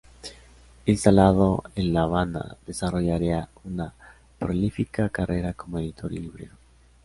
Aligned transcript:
Instalado 0.87 1.61
en 1.75 1.93
La 1.93 2.01
Habana, 2.01 2.57
desarrollaría 2.65 3.49
una 3.65 3.93
prolífica 4.39 5.09
carrera 5.09 5.53
como 5.53 5.77
editor 5.77 6.11
y 6.11 6.17
librero. 6.17 6.55